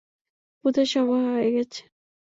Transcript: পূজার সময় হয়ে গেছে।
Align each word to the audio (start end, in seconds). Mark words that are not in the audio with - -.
পূজার 0.65 0.87
সময় 0.87 1.23
হয়ে 1.27 1.49
গেছে। 1.51 1.81